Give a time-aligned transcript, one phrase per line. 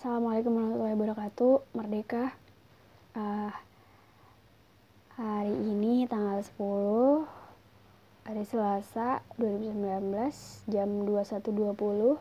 [0.00, 1.76] Assalamualaikum warahmatullahi wabarakatuh.
[1.76, 2.32] Merdeka.
[3.12, 3.52] Uh,
[5.12, 7.28] hari ini tanggal 10
[8.24, 12.16] hari Selasa 2019 jam 21.20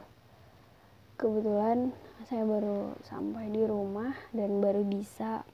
[1.16, 1.96] kebetulan
[2.28, 5.48] saya baru sampai di rumah dan baru bisa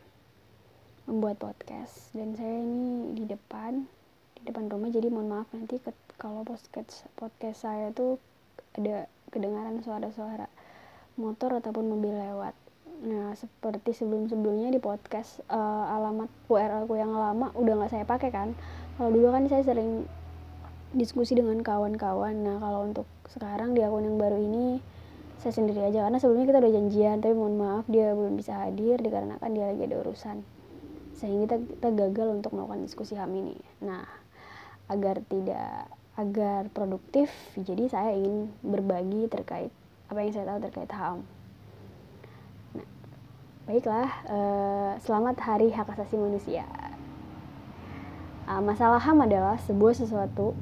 [1.05, 3.85] membuat podcast dan saya ini di depan
[4.33, 8.17] di depan rumah jadi mohon maaf nanti ke, kalau podcast podcast saya tuh
[8.73, 10.54] ada kedengaran suara-suara
[11.15, 12.55] motor ataupun mobil lewat
[13.03, 18.31] Nah, seperti sebelum-sebelumnya di podcast uh, alamat URL aku yang lama udah nggak saya pakai
[18.31, 18.55] kan.
[18.95, 20.07] Kalau dulu kan saya sering
[20.95, 22.33] diskusi dengan kawan-kawan.
[22.39, 24.79] Nah, kalau untuk sekarang di akun yang baru ini
[25.43, 28.97] saya sendiri aja karena sebelumnya kita udah janjian, tapi mohon maaf dia belum bisa hadir
[28.97, 30.37] dikarenakan dia lagi ada urusan.
[31.19, 33.59] Sehingga kita, kita gagal untuk melakukan diskusi HAM ini.
[33.83, 34.07] Nah,
[34.87, 37.27] agar tidak agar produktif,
[37.59, 39.69] jadi saya ingin berbagi terkait
[40.05, 41.17] apa yang saya tahu terkait HAM.
[43.65, 46.69] Baiklah, uh, selamat Hari Hak Asasi Manusia.
[48.45, 50.53] Uh, masalah HAM adalah sebuah sesuatu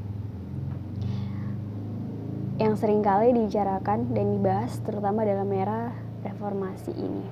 [2.55, 5.91] yang sering kali dibicarakan dan dibahas terutama dalam era
[6.23, 7.27] reformasi ini.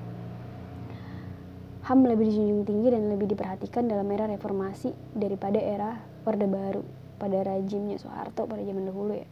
[1.88, 5.96] HAM lebih dijunjung tinggi dan lebih diperhatikan dalam era reformasi daripada era
[6.28, 6.84] Orde Baru
[7.16, 9.28] pada rejimnya Soeharto pada zaman dahulu ya.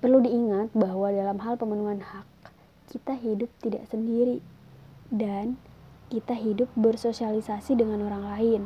[0.00, 2.24] Perlu diingat bahwa dalam hal pemenuhan hak,
[2.88, 4.40] kita hidup tidak sendiri
[5.12, 5.60] dan
[6.08, 8.62] kita hidup bersosialisasi dengan orang lain.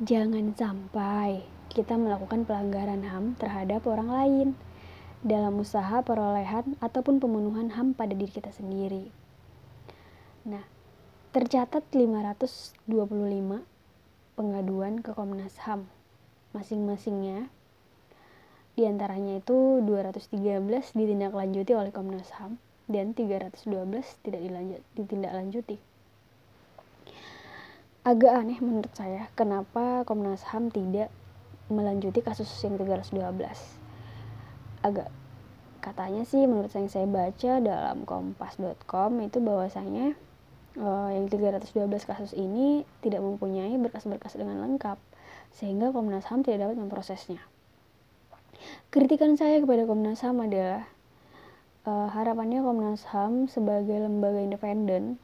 [0.00, 1.42] Jangan sampai
[1.74, 4.48] kita melakukan pelanggaran HAM terhadap orang lain
[5.26, 9.10] dalam usaha perolehan ataupun pemenuhan HAM pada diri kita sendiri.
[10.46, 10.62] Nah,
[11.34, 12.86] tercatat 525
[14.38, 15.90] pengaduan ke Komnas HAM
[16.54, 17.50] masing-masingnya
[18.76, 20.28] di antaranya itu 213
[20.92, 22.60] ditindaklanjuti oleh Komnas HAM
[22.92, 23.64] dan 312
[24.20, 25.80] tidak dilanjut, ditindaklanjuti.
[28.04, 31.08] Agak aneh menurut saya kenapa Komnas HAM tidak
[31.72, 33.16] melanjuti kasus yang 312.
[34.84, 35.08] Agak
[35.80, 40.12] katanya sih menurut yang saya baca dalam kompas.com itu bahwasanya
[40.76, 41.64] uh, yang 312
[42.04, 45.00] kasus ini tidak mempunyai berkas-berkas dengan lengkap
[45.56, 47.55] sehingga Komnas HAM tidak dapat memprosesnya.
[48.90, 50.88] Kritikan saya kepada Komnas HAM adalah
[51.84, 55.20] uh, harapannya Komnas HAM sebagai lembaga independen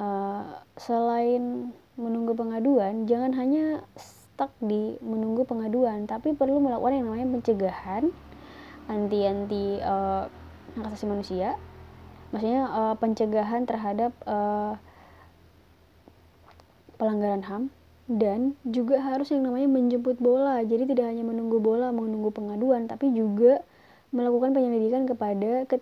[0.00, 7.28] uh, selain menunggu pengaduan jangan hanya stuck di menunggu pengaduan tapi perlu melakukan yang namanya
[7.28, 8.08] pencegahan
[8.88, 10.26] anti anti uh,
[10.80, 11.60] hak asasi manusia.
[12.30, 14.78] Maksudnya uh, pencegahan terhadap uh,
[16.96, 17.62] pelanggaran HAM
[18.10, 20.58] dan juga harus yang namanya menjemput bola.
[20.66, 23.62] Jadi tidak hanya menunggu bola menunggu pengaduan tapi juga
[24.10, 25.78] melakukan penyelidikan kepada ke,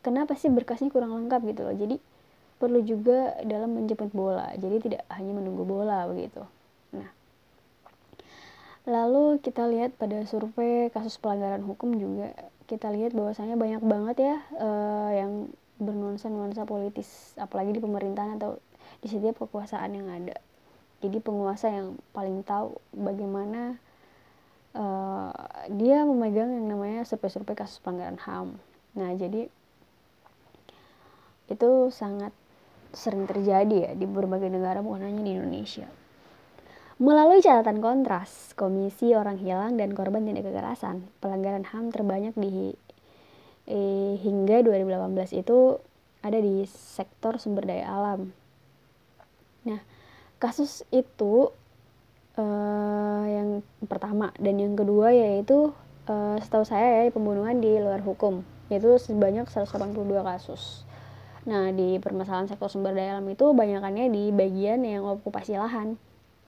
[0.00, 1.76] kenapa sih berkasnya kurang lengkap gitu loh.
[1.76, 2.00] Jadi
[2.56, 4.48] perlu juga dalam menjemput bola.
[4.56, 6.40] Jadi tidak hanya menunggu bola begitu.
[6.96, 7.12] Nah
[8.88, 12.32] lalu kita lihat pada survei kasus pelanggaran hukum juga
[12.70, 15.50] kita lihat bahwasanya banyak banget ya uh, yang
[15.82, 18.62] bernuansa-nuansa politis apalagi di pemerintahan atau
[19.02, 20.38] di setiap kekuasaan yang ada
[21.04, 23.76] jadi penguasa yang paling tahu bagaimana
[24.72, 25.32] uh,
[25.72, 28.56] dia memegang yang namanya survei-survei kasus pelanggaran HAM.
[28.96, 29.48] Nah, jadi
[31.46, 32.32] itu sangat
[32.96, 35.86] sering terjadi ya di berbagai negara bukan hanya di Indonesia.
[36.96, 42.72] Melalui catatan kontras, Komisi Orang Hilang dan Korban Tindak Kekerasan, pelanggaran HAM terbanyak di
[43.68, 45.76] eh, hingga 2018 itu
[46.24, 48.32] ada di sektor sumber daya alam.
[49.68, 49.80] Nah,
[50.36, 51.50] kasus itu
[52.36, 55.72] uh, yang pertama dan yang kedua yaitu
[56.08, 60.82] uh, setahu saya ya pembunuhan di luar hukum yaitu sebanyak 182 kasus.
[61.46, 65.94] Nah di permasalahan sektor sumber daya alam itu banyakannya di bagian yang okupasi lahan,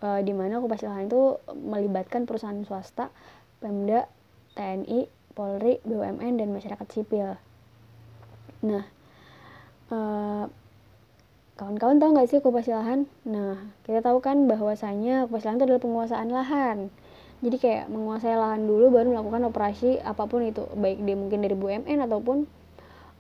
[0.03, 3.15] uh, di mana okupasi lahan itu melibatkan perusahaan swasta,
[3.63, 4.11] Pemda,
[4.59, 5.07] TNI,
[5.39, 7.39] Polri, BUMN dan masyarakat sipil.
[8.67, 8.85] Nah
[9.95, 10.51] uh,
[11.59, 13.11] Kawan-kawan tahu nggak sih okupasi lahan?
[13.27, 16.79] Nah, kita tahu kan bahwasanya okupasi lahan itu adalah penguasaan lahan.
[17.43, 21.59] Jadi kayak menguasai lahan dulu baru melakukan operasi apa pun itu, baik dia mungkin dari
[21.59, 22.47] BUMN ataupun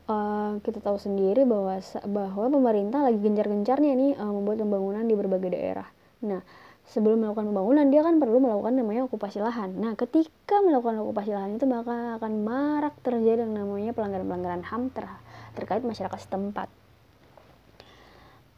[0.07, 5.51] uh, kita tahu sendiri bahwa bahwa pemerintah lagi gencar-gencarnya nih uh, membuat pembangunan di berbagai
[5.59, 5.91] daerah.
[6.23, 6.39] Nah,
[6.87, 9.75] sebelum melakukan pembangunan dia kan perlu melakukan namanya okupasi lahan.
[9.83, 15.11] Nah, ketika melakukan okupasi lahan itu maka akan marak terjadi yang namanya pelanggaran-pelanggaran HAM ter
[15.59, 16.71] terkait masyarakat setempat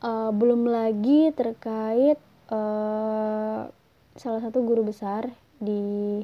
[0.04, 2.18] uh, belum lagi terkait
[2.52, 3.68] uh,
[4.16, 5.28] salah satu guru besar
[5.60, 6.20] di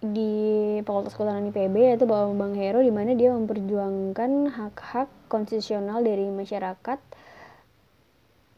[0.00, 0.32] di
[0.84, 7.00] Fakultas Kehutanan IPB yaitu Bang Hero di mana dia memperjuangkan hak-hak konstitusional dari masyarakat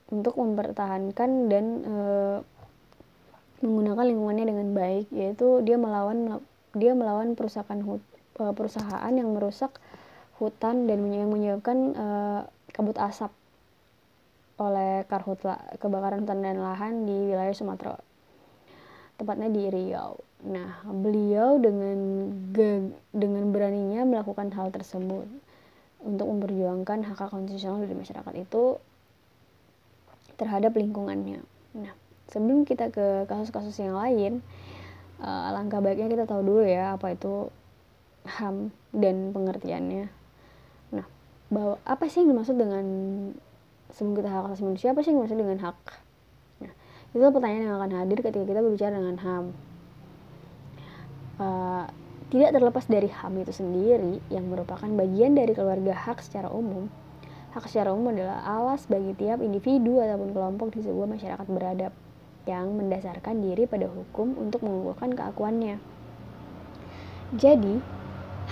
[0.08, 1.96] untuk mempertahankan dan e,
[3.64, 6.40] menggunakan lingkungannya dengan baik yaitu dia melawan
[6.76, 7.80] dia melawan perusahaan
[8.34, 9.74] perusahaan yang merusak
[10.38, 12.06] hutan dan yang menyebabkan e,
[12.70, 13.34] kabut asap
[14.58, 17.98] oleh karhutla kebakaran hutan dan lahan di wilayah Sumatera
[19.18, 20.14] tepatnya di Riau.
[20.46, 22.30] Nah, beliau dengan
[23.10, 25.26] dengan beraninya melakukan hal tersebut
[25.98, 28.78] untuk memperjuangkan hak hak konstitusional dari masyarakat itu
[30.38, 31.42] terhadap lingkungannya.
[31.74, 31.92] Nah,
[32.30, 34.38] sebelum kita ke kasus-kasus yang lain,
[35.18, 37.50] uh, langkah baiknya kita tahu dulu ya apa itu
[38.22, 40.17] HAM dan pengertiannya.
[41.48, 42.86] Bahwa apa sih yang dimaksud dengan
[43.92, 45.78] sebelum kita hak asasi manusia apa sih yang dimaksud dengan hak?
[46.60, 46.72] Nah,
[47.16, 49.44] itu pertanyaan yang akan hadir ketika kita berbicara dengan HAM.
[51.38, 51.86] Uh,
[52.28, 56.92] tidak terlepas dari HAM itu sendiri yang merupakan bagian dari keluarga hak secara umum,
[57.56, 61.92] hak secara umum adalah alas bagi tiap individu ataupun kelompok di sebuah masyarakat beradab
[62.44, 65.80] yang mendasarkan diri pada hukum untuk mengukuhkan keakuannya.
[67.36, 67.80] Jadi,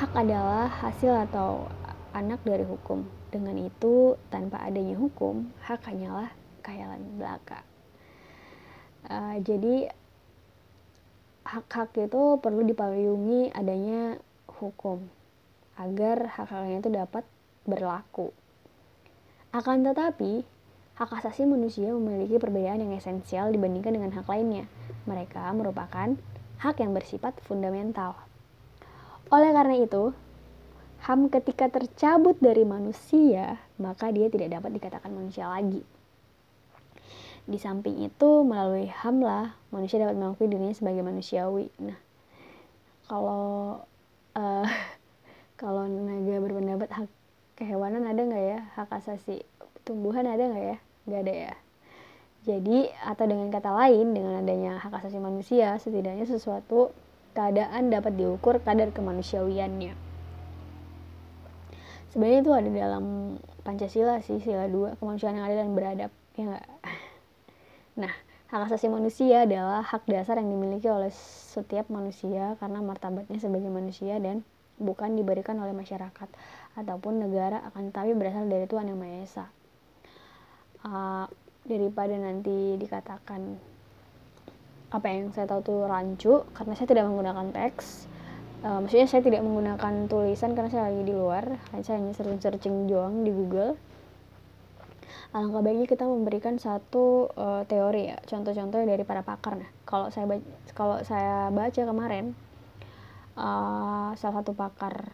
[0.00, 1.68] hak adalah hasil atau
[2.16, 3.04] anak dari hukum.
[3.28, 6.32] Dengan itu, tanpa adanya hukum, hak hanyalah
[6.64, 7.60] khayalan belaka.
[9.06, 9.92] Uh, jadi,
[11.44, 14.18] hak-hak itu perlu dipayungi adanya
[14.48, 15.06] hukum
[15.76, 17.24] agar hak-haknya itu dapat
[17.68, 18.32] berlaku.
[19.52, 20.42] Akan tetapi,
[20.96, 24.64] hak asasi manusia memiliki perbedaan yang esensial dibandingkan dengan hak lainnya.
[25.04, 26.16] Mereka merupakan
[26.64, 28.16] hak yang bersifat fundamental.
[29.28, 30.16] Oleh karena itu,
[31.04, 35.84] HAM ketika tercabut dari manusia, maka dia tidak dapat dikatakan manusia lagi.
[37.46, 41.70] Di samping itu, melalui HAM lah, manusia dapat mengakui dirinya sebagai manusiawi.
[41.78, 41.98] Nah,
[43.06, 43.84] kalau
[44.34, 44.66] uh,
[45.60, 47.08] kalau naga berpendapat hak
[47.54, 48.60] kehewanan ada nggak ya?
[48.74, 49.46] Hak asasi
[49.86, 50.78] tumbuhan ada nggak ya?
[51.06, 51.54] Nggak ada ya.
[52.46, 56.94] Jadi, atau dengan kata lain, dengan adanya hak asasi manusia, setidaknya sesuatu
[57.34, 60.05] keadaan dapat diukur kadar kemanusiawiannya.
[62.12, 63.04] Sebenarnya itu ada dalam
[63.66, 66.12] Pancasila sih, sila dua, kemanusiaan yang adil dan beradab.
[66.38, 66.66] Ya enggak?
[67.96, 68.12] Nah,
[68.52, 71.08] hak asasi manusia adalah hak dasar yang dimiliki oleh
[71.56, 74.44] setiap manusia karena martabatnya sebagai manusia dan
[74.76, 76.28] bukan diberikan oleh masyarakat
[76.76, 79.46] ataupun negara akan tapi berasal dari Tuhan yang Maha Esa.
[80.84, 81.24] Uh,
[81.66, 83.58] daripada nanti dikatakan
[84.86, 88.06] apa yang saya tahu tuh rancu karena saya tidak menggunakan teks
[88.62, 91.58] uh, maksudnya saya tidak menggunakan tulisan karena saya lagi di luar.
[91.82, 93.76] Saya hanya searching searching doang di Google.
[95.34, 98.16] Alangkah baiknya kita memberikan satu uh, teori ya.
[98.24, 99.60] Contoh-contoh dari para pakar.
[99.60, 102.32] Nah kalau saya baca, kalau saya baca kemarin
[103.36, 105.12] uh, salah satu pakar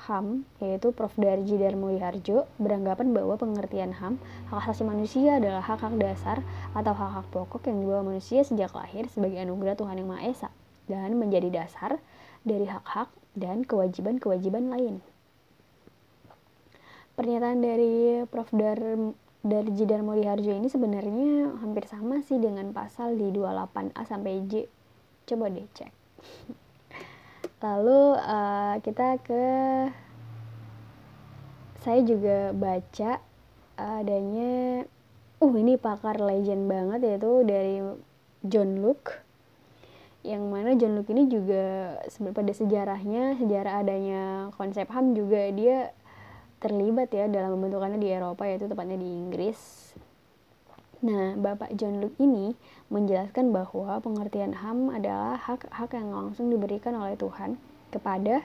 [0.00, 1.12] HAM yaitu Prof.
[1.20, 4.16] Darji Darmo Harjo beranggapan bahwa pengertian HAM
[4.48, 6.40] hak asasi manusia adalah hak-hak dasar
[6.72, 10.48] atau hak-hak pokok yang dibawa manusia sejak lahir sebagai anugerah Tuhan Yang Maha Esa.
[10.90, 12.02] Dan menjadi dasar
[12.42, 15.00] dari hak-hak dan kewajiban-kewajiban lain
[17.20, 18.48] pernyataan dari Prof.
[18.56, 18.80] Dar
[19.40, 24.64] Darji Darmo Harjo ini sebenarnya hampir sama sih dengan pasal di 28A sampai J.
[25.28, 25.92] Coba deh cek.
[27.64, 29.44] Lalu uh, kita ke
[31.80, 33.20] saya juga baca
[33.80, 34.84] adanya
[35.40, 37.80] uh ini pakar legend banget yaitu dari
[38.44, 39.24] John Luke
[40.20, 41.96] yang mana John Luke ini juga
[42.36, 44.22] pada sejarahnya sejarah adanya
[44.60, 45.96] konsep HAM juga dia
[46.60, 49.90] terlibat ya dalam pembentukannya di Eropa yaitu tepatnya di Inggris.
[51.00, 52.52] Nah, Bapak John Luke ini
[52.92, 57.56] menjelaskan bahwa pengertian HAM adalah hak-hak yang langsung diberikan oleh Tuhan
[57.88, 58.44] kepada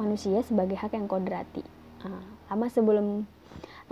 [0.00, 1.60] manusia sebagai hak yang kodrati.
[2.00, 3.28] Nah, lama sebelum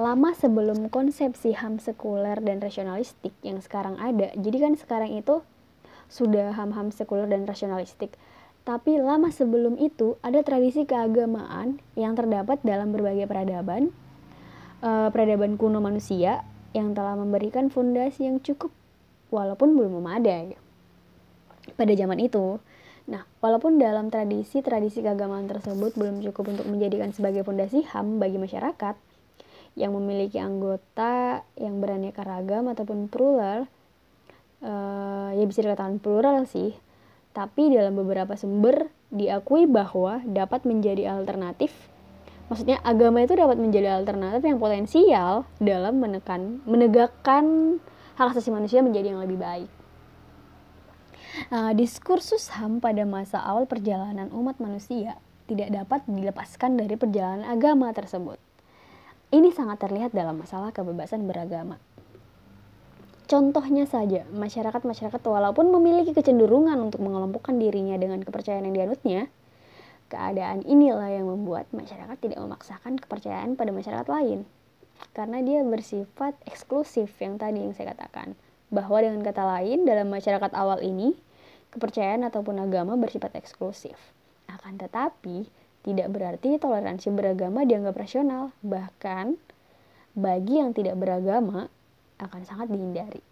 [0.01, 4.33] lama sebelum konsepsi HAM sekuler dan rasionalistik yang sekarang ada.
[4.41, 5.45] Jadi kan sekarang itu
[6.13, 8.13] sudah HAM-HAM sekuler dan rasionalistik.
[8.63, 13.91] Tapi lama sebelum itu ada tradisi keagamaan yang terdapat dalam berbagai peradaban,
[14.85, 16.45] uh, peradaban kuno manusia
[16.77, 18.71] yang telah memberikan fondasi yang cukup
[19.33, 20.55] walaupun belum memadai
[21.75, 22.61] pada zaman itu.
[23.03, 28.95] Nah, walaupun dalam tradisi-tradisi keagamaan tersebut belum cukup untuk menjadikan sebagai fondasi HAM bagi masyarakat
[29.75, 33.67] yang memiliki anggota yang beraneka ragam ataupun plural,
[34.63, 36.73] uh, ya bisa dikatakan plural sih,
[37.37, 41.71] tapi dalam beberapa sumber diakui bahwa dapat menjadi alternatif.
[42.49, 47.79] Maksudnya agama itu dapat menjadi alternatif yang potensial dalam menekan menegakkan
[48.17, 49.71] hak asasi manusia menjadi yang lebih baik.
[51.49, 55.17] Nah, diskursus HAM pada masa awal perjalanan umat manusia
[55.49, 58.37] tidak dapat dilepaskan dari perjalanan agama tersebut.
[59.33, 61.81] Ini sangat terlihat dalam masalah kebebasan beragama.
[63.33, 69.33] Contohnya saja, masyarakat-masyarakat walaupun memiliki kecenderungan untuk mengelompokkan dirinya dengan kepercayaan yang dianutnya,
[70.13, 74.45] keadaan inilah yang membuat masyarakat tidak memaksakan kepercayaan pada masyarakat lain.
[75.17, 78.37] Karena dia bersifat eksklusif yang tadi yang saya katakan.
[78.69, 81.17] Bahwa dengan kata lain, dalam masyarakat awal ini,
[81.73, 83.97] kepercayaan ataupun agama bersifat eksklusif.
[84.45, 85.49] Akan tetapi,
[85.89, 88.53] tidak berarti toleransi beragama dianggap rasional.
[88.61, 89.41] Bahkan,
[90.21, 91.73] bagi yang tidak beragama,
[92.27, 93.23] akan sangat dihindari.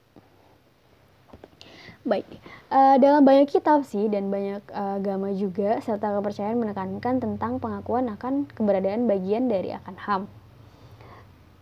[2.01, 2.25] Baik,
[2.73, 8.09] uh, dalam banyak kitab sih dan banyak uh, agama juga serta kepercayaan menekankan tentang pengakuan
[8.09, 10.23] akan keberadaan bagian dari akan HAM.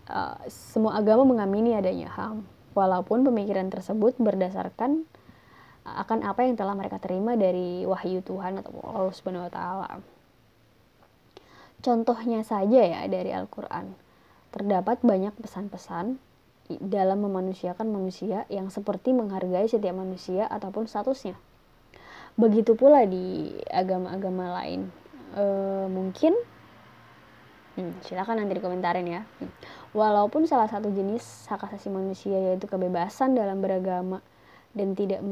[0.07, 2.47] Uh, semua agama mengamini adanya HAM,
[2.79, 5.11] walaupun pemikiran tersebut berdasarkan
[5.83, 9.91] akan apa yang telah mereka terima dari wahyu Tuhan atau Allah Subhanahu wa taala.
[11.83, 13.95] Contohnya saja ya dari Al-Qur'an.
[14.55, 16.19] Terdapat banyak pesan-pesan
[16.77, 21.33] dalam memanusiakan manusia yang seperti menghargai setiap manusia ataupun statusnya.
[22.37, 24.93] Begitu pula di agama-agama lain.
[25.33, 25.45] E,
[25.89, 26.37] mungkin
[27.81, 29.23] hmm, silakan nanti dikomentarin ya.
[29.97, 34.21] Walaupun salah satu jenis hak asasi manusia yaitu kebebasan dalam beragama
[34.77, 35.25] dan tidak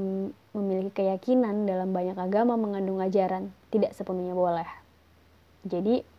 [0.57, 4.67] memiliki keyakinan dalam banyak agama mengandung ajaran, tidak sepenuhnya boleh.
[5.69, 6.16] Jadi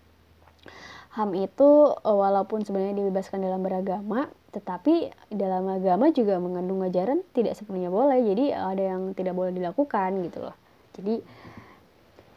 [1.18, 7.58] HAM itu eh, walaupun sebenarnya dibebaskan dalam beragama, tetapi dalam agama juga mengandung ajaran tidak
[7.58, 8.22] sepenuhnya boleh.
[8.22, 10.56] Jadi ada yang tidak boleh dilakukan gitu loh.
[10.94, 11.26] Jadi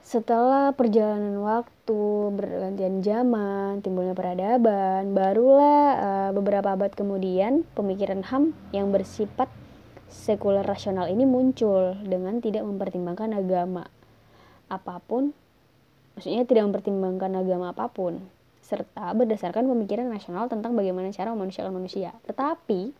[0.01, 2.03] setelah perjalanan waktu,
[2.35, 9.47] bergantian zaman, timbulnya peradaban, barulah uh, beberapa abad kemudian pemikiran HAM yang bersifat
[10.11, 13.87] sekuler rasional ini muncul dengan tidak mempertimbangkan agama
[14.73, 15.37] apa pun.
[16.17, 18.40] Maksudnya tidak mempertimbangkan agama apa pun
[18.71, 22.15] serta berdasarkan pemikiran nasional tentang bagaimana cara memanusiakan manusia.
[22.31, 22.95] Tetapi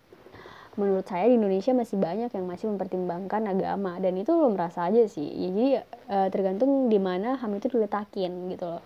[0.75, 5.07] menurut saya di Indonesia masih banyak yang masih mempertimbangkan agama dan itu lo merasa aja
[5.07, 5.31] sih.
[5.31, 5.69] Ya, jadi
[6.11, 8.83] e, tergantung di mana HAM itu diletakin gitu loh.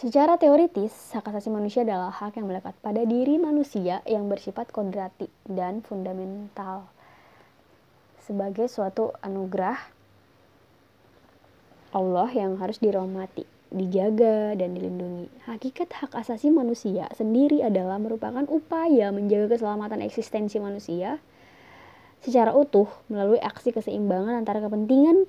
[0.00, 5.28] Secara teoritis, hak asasi manusia adalah hak yang melekat pada diri manusia yang bersifat kodrati
[5.44, 6.88] dan fundamental
[8.24, 9.76] sebagai suatu anugerah
[11.92, 15.30] Allah yang harus dirahmati dijaga dan dilindungi.
[15.46, 21.22] Hakikat hak asasi manusia sendiri adalah merupakan upaya menjaga keselamatan eksistensi manusia
[22.20, 25.24] secara utuh melalui aksi keseimbangan antara kepentingan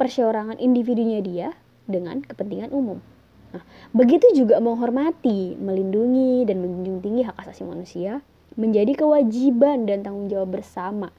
[0.00, 1.48] perseorangan individunya dia
[1.84, 3.02] dengan kepentingan umum.
[3.50, 8.22] Nah, begitu juga menghormati, melindungi, dan menjunjung tinggi hak asasi manusia
[8.54, 11.10] menjadi kewajiban dan tanggung jawab bersama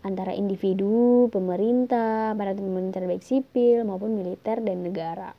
[0.00, 5.36] antara individu, pemerintah, para pemerintah baik sipil maupun militer dan negara.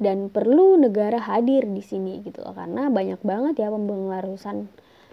[0.00, 4.66] Dan perlu negara hadir di sini gitu loh karena banyak banget ya pembengarusan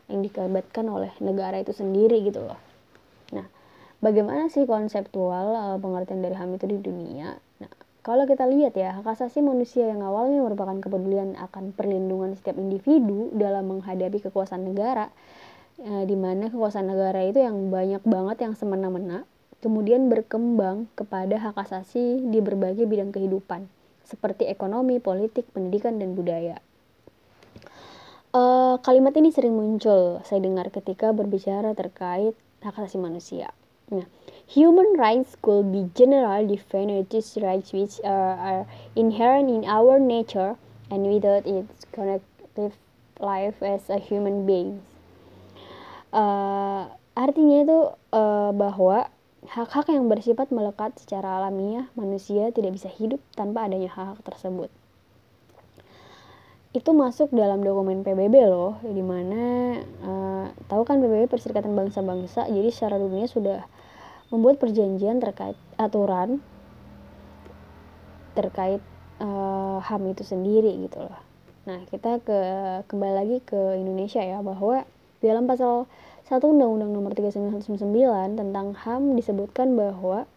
[0.09, 2.57] yang dikelibatkan oleh negara itu sendiri gitu loh.
[3.35, 3.45] Nah,
[4.01, 7.37] bagaimana sih konseptual uh, pengertian dari HAM itu di dunia?
[7.61, 12.57] Nah, kalau kita lihat ya, hak asasi manusia yang awalnya merupakan kepedulian akan perlindungan setiap
[12.57, 15.13] individu dalam menghadapi kekuasaan negara
[15.79, 19.23] e, di mana kekuasaan negara itu yang banyak banget yang semena-mena
[19.59, 23.67] kemudian berkembang kepada hak asasi di berbagai bidang kehidupan
[24.07, 26.57] seperti ekonomi, politik, pendidikan, dan budaya.
[28.33, 33.53] Uh, kalimat ini sering muncul saya dengar ketika berbicara terkait hak asasi manusia.
[33.89, 34.05] Nah,
[34.45, 36.93] human rights could be general defined
[37.41, 40.61] rights which are, are inherent in our nature
[40.93, 42.77] and without its connective
[43.17, 44.85] life as a human being
[46.13, 47.79] uh, artinya itu
[48.13, 49.09] uh, bahwa
[49.47, 54.69] hak-hak yang bersifat melekat secara alamiah manusia tidak bisa hidup tanpa adanya hak-hak tersebut.
[56.69, 59.43] Itu masuk dalam dokumen PBB loh di mana
[60.05, 62.45] uh, tahu kan PBB Perserikatan Bangsa-Bangsa?
[62.45, 63.65] Jadi secara dunia sudah
[64.29, 66.37] membuat perjanjian terkait aturan
[68.37, 68.79] terkait
[69.17, 71.17] uh, HAM itu sendiri gitu loh.
[71.65, 72.39] Nah kita ke
[72.85, 74.85] kembali lagi ke Indonesia ya bahwa
[75.19, 75.85] dalam pasal
[76.29, 80.29] 1 Undang-Undang Nomor 3999 tentang HAM disebutkan bahwa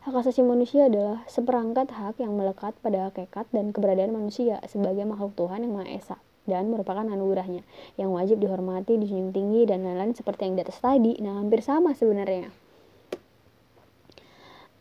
[0.00, 5.36] hak asasi manusia adalah seperangkat hak yang melekat pada hakikat dan keberadaan manusia sebagai makhluk
[5.36, 6.16] Tuhan yang Maha Esa
[6.48, 7.62] dan merupakan anugerahnya
[8.00, 11.14] yang wajib dihormati, dijunjung tinggi dan lain-lain seperti yang di atas tadi.
[11.20, 12.48] Nah, hampir sama sebenarnya.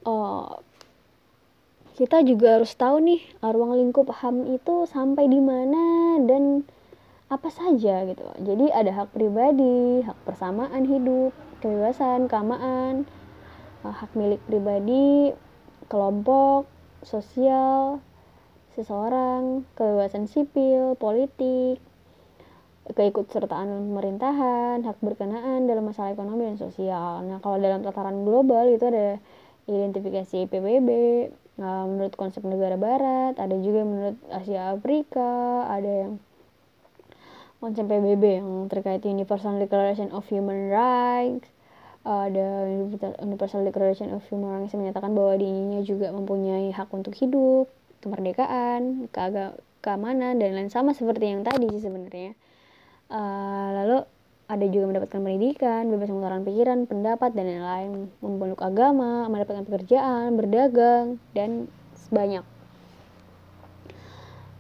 [0.08, 0.64] Oh,
[2.00, 6.64] kita juga harus tahu nih ruang lingkup HAM itu sampai di mana dan
[7.30, 8.26] apa saja gitu.
[8.42, 11.30] Jadi ada hak pribadi, hak persamaan hidup,
[11.62, 13.06] kebebasan, keamaan,
[13.86, 15.38] uh, hak milik pribadi,
[15.94, 16.66] kelompok,
[17.06, 18.02] sosial,
[18.74, 21.78] seseorang, kebebasan sipil, politik,
[22.90, 27.22] keikutsertaan pemerintahan, hak berkenaan dalam masalah ekonomi dan sosial.
[27.22, 29.22] Nah, kalau dalam tataran global itu ada
[29.70, 30.90] identifikasi PBB,
[31.62, 36.14] nah, menurut konsep negara barat, ada juga menurut Asia Afrika, ada yang
[37.60, 41.48] konsep PBB yang terkait Universal Declaration of Human Rights,
[42.08, 42.66] ada
[43.20, 47.68] Universal Declaration of Human Rights yang menyatakan bahwa dirinya juga mempunyai hak untuk hidup,
[48.00, 49.12] kemerdekaan,
[49.84, 52.32] keamanan dan lain sama seperti yang tadi sih sebenarnya.
[53.12, 53.98] Uh, lalu
[54.50, 57.92] ada juga mendapatkan pendidikan, bebas mengutarakan pikiran, pendapat, dan lain-lain,
[58.24, 62.42] memeluk agama, mendapatkan pekerjaan, berdagang, dan sebanyak.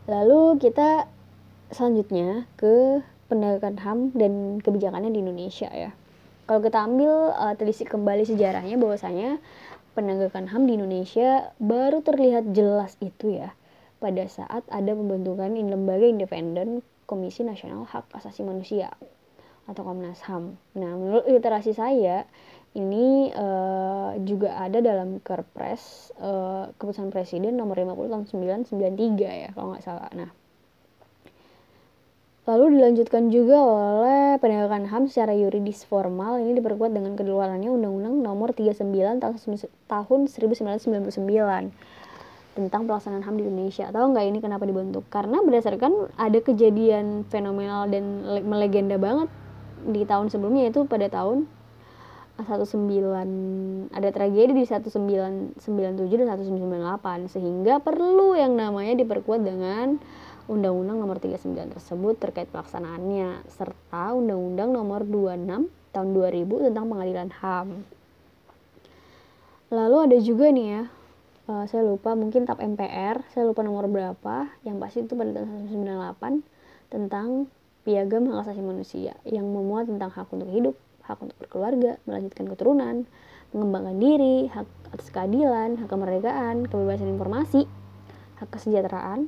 [0.06, 1.10] Lalu kita
[1.69, 5.93] selanjutnya ke penegakan HAM dan kebijakannya di Indonesia ya.
[6.49, 9.38] Kalau kita ambil uh, telisik kembali sejarahnya bahwasanya
[9.93, 13.53] penegakan HAM di Indonesia baru terlihat jelas itu ya
[14.01, 18.93] pada saat ada pembentukan lembaga independen Komisi Nasional Hak Asasi Manusia
[19.69, 20.57] atau Komnas HAM.
[20.77, 22.25] Nah, menurut literasi saya
[22.73, 28.25] ini uh, juga ada dalam Kerpres uh, keputusan Presiden nomor 50 tahun
[28.65, 30.09] 1993 ya kalau nggak salah.
[30.17, 30.29] Nah,
[32.50, 38.58] lalu dilanjutkan juga oleh penegakan HAM secara yuridis formal ini diperkuat dengan keluarannya Undang-Undang Nomor
[38.58, 39.38] 39 tahun,
[39.86, 41.22] tahun 1999
[42.58, 43.94] tentang pelaksanaan HAM di Indonesia.
[43.94, 45.06] Tahu nggak ini kenapa dibentuk?
[45.13, 49.29] Karena berdasarkan ada kejadian fenomenal dan melegenda banget
[49.86, 51.46] di tahun sebelumnya itu pada tahun
[52.39, 55.60] 19 ada tragedi di 1997
[56.24, 60.00] dan 1998 sehingga perlu yang namanya diperkuat dengan
[60.50, 67.68] Undang-Undang Nomor 39 tersebut terkait pelaksanaannya serta Undang-Undang Nomor 26 tahun 2000 tentang pengadilan HAM.
[69.70, 70.84] Lalu ada juga nih ya
[71.50, 75.70] uh, saya lupa mungkin tap MPR saya lupa nomor berapa yang pasti itu pada tahun
[75.74, 77.50] 1998 tentang
[77.83, 80.77] piagam hak asasi manusia yang memuat tentang hak untuk hidup
[81.09, 82.96] hak untuk berkeluarga melanjutkan keturunan
[83.50, 87.66] mengembangkan diri hak atas keadilan hak kemerdekaan kebebasan informasi
[88.38, 89.25] hak kesejahteraan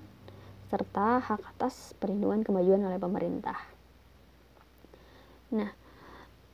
[0.71, 3.59] serta hak atas perlindungan kemajuan oleh pemerintah
[5.51, 5.67] nah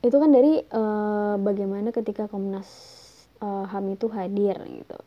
[0.02, 2.66] itu kan dari uh, bagaimana ketika Komnas
[3.38, 4.98] uh, HAM itu hadir gitu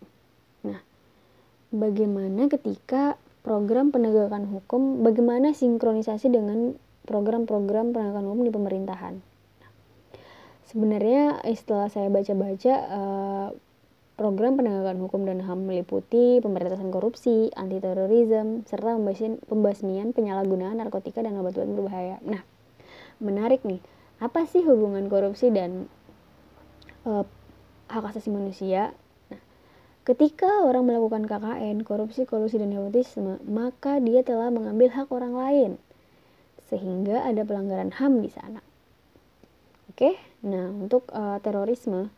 [0.61, 0.79] Nah,
[1.73, 6.77] bagaimana ketika program penegakan hukum, bagaimana sinkronisasi dengan
[7.09, 9.15] program-program penegakan hukum di pemerintahan?
[10.69, 13.47] Sebenarnya setelah saya baca-baca uh,
[14.19, 18.97] program penegakan hukum dan HAM meliputi pemberantasan korupsi, anti terorisme, serta
[19.47, 22.17] pembasmian penyalahgunaan narkotika dan obat-obat berbahaya.
[22.23, 22.43] Nah,
[23.23, 23.81] menarik nih,
[24.21, 25.89] apa sih hubungan korupsi dan
[27.07, 27.25] uh,
[27.89, 28.93] hak asasi manusia
[30.01, 35.71] Ketika orang melakukan KKN, korupsi, kolusi, dan nepotisme, maka dia telah mengambil hak orang lain.
[36.73, 38.65] Sehingga ada pelanggaran HAM di sana.
[39.93, 42.09] Oke, nah untuk uh, terorisme,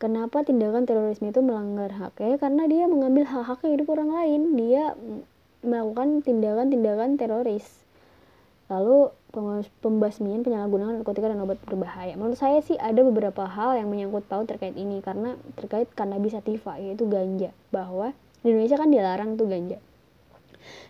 [0.00, 2.40] kenapa tindakan terorisme itu melanggar haknya?
[2.40, 4.40] Karena dia mengambil hak-hak hidup orang lain.
[4.56, 4.96] Dia
[5.60, 7.84] melakukan tindakan-tindakan teroris.
[8.72, 9.12] Lalu
[9.84, 12.16] pembasmian penyalahgunaan narkotika dan obat berbahaya.
[12.16, 16.78] Menurut saya sih ada beberapa hal yang menyangkut paut terkait ini karena terkait cannabis sativa
[16.80, 19.78] yaitu ganja bahwa di Indonesia kan dilarang tuh ganja.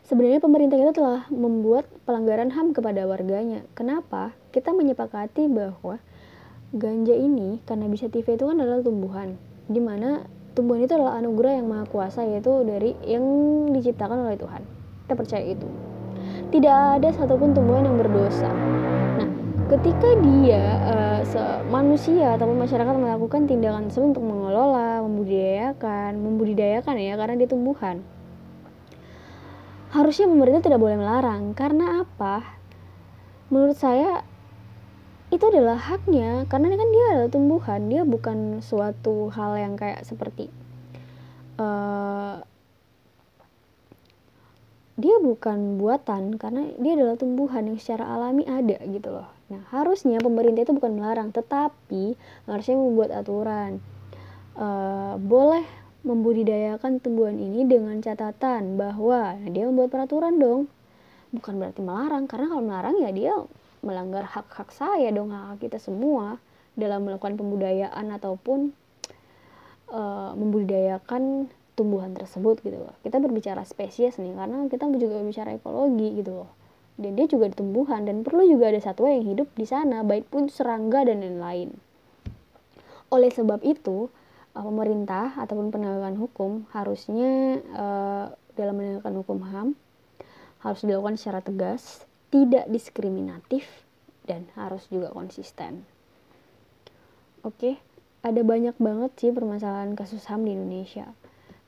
[0.05, 3.63] Sebenarnya pemerintah kita telah membuat pelanggaran HAM kepada warganya.
[3.79, 4.35] Kenapa?
[4.51, 6.03] Kita menyepakati bahwa
[6.71, 9.35] ganja ini cannabis sativa itu kan adalah tumbuhan
[9.67, 10.23] di mana
[10.55, 13.23] tumbuhan itu adalah anugerah yang maha kuasa yaitu dari yang
[13.75, 14.63] diciptakan oleh Tuhan.
[15.07, 15.67] Kita percaya itu
[16.51, 18.51] tidak ada satupun tumbuhan yang berdosa.
[19.19, 19.29] Nah,
[19.71, 27.35] ketika dia uh, manusia ataupun masyarakat melakukan tindakan tersebut untuk mengelola, membudidayakan, membudidayakan ya karena
[27.39, 28.03] dia tumbuhan.
[29.91, 32.63] Harusnya pemerintah tidak boleh melarang karena apa?
[33.51, 34.23] Menurut saya
[35.31, 40.51] itu adalah haknya karena kan dia adalah tumbuhan, dia bukan suatu hal yang kayak seperti
[41.61, 42.35] uh,
[45.01, 49.29] dia bukan buatan karena dia adalah tumbuhan yang secara alami ada gitu loh.
[49.49, 53.81] Nah, harusnya pemerintah itu bukan melarang, tetapi harusnya membuat aturan.
[54.61, 55.65] Uh, boleh
[56.05, 60.69] membudidayakan tumbuhan ini dengan catatan bahwa nah dia membuat peraturan dong.
[61.33, 63.33] Bukan berarti melarang, karena kalau melarang ya dia
[63.81, 66.41] melanggar hak-hak saya dong, hak, -hak kita semua
[66.79, 68.73] dalam melakukan pembudayaan ataupun
[69.91, 72.95] uh, membudidayakan tumbuhan tersebut gitu loh.
[73.01, 76.51] Kita berbicara spesies nih karena kita juga berbicara ekologi gitu loh.
[77.01, 80.53] Dan dia juga tumbuhan dan perlu juga ada satwa yang hidup di sana baik pun
[80.53, 81.73] serangga dan lain-lain.
[83.09, 84.13] Oleh sebab itu
[84.55, 89.69] uh, pemerintah ataupun penegakan hukum harusnya uh, dalam menegakkan hukum HAM
[90.61, 93.67] harus dilakukan secara tegas, tidak diskriminatif,
[94.31, 95.83] dan harus juga konsisten.
[97.43, 97.83] Oke,
[98.23, 101.11] ada banyak banget sih permasalahan kasus HAM di Indonesia.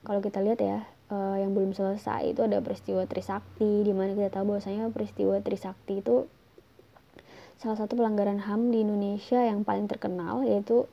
[0.07, 4.39] Kalau kita lihat ya, uh, yang belum selesai itu ada peristiwa Trisakti, di mana kita
[4.39, 6.29] tahu bahwasanya peristiwa Trisakti itu
[7.59, 10.91] salah satu pelanggaran HAM di Indonesia yang paling terkenal yaitu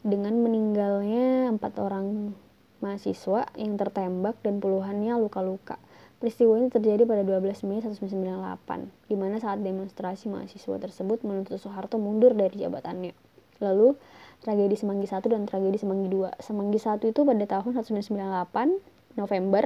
[0.00, 2.32] dengan meninggalnya empat orang
[2.80, 5.76] mahasiswa yang tertembak dan puluhannya luka-luka.
[6.16, 12.00] Peristiwa ini terjadi pada 12 Mei 1998, di mana saat demonstrasi mahasiswa tersebut menuntut Soeharto
[12.00, 13.12] mundur dari jabatannya.
[13.60, 14.00] Lalu,
[14.40, 16.40] tragedi Semanggi 1 dan tragedi Semanggi 2.
[16.40, 19.64] Semanggi 1 itu pada tahun 1998, November,